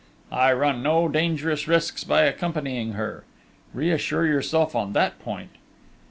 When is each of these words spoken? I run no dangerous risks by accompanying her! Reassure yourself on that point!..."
I 0.31 0.51
run 0.51 0.81
no 0.81 1.07
dangerous 1.07 1.67
risks 1.67 2.03
by 2.03 2.23
accompanying 2.23 2.93
her! 2.93 3.23
Reassure 3.71 4.25
yourself 4.25 4.75
on 4.75 4.93
that 4.93 5.19
point!..." 5.19 5.51